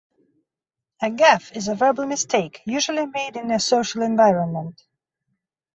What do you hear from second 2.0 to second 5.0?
mistake, usually made in a social environment.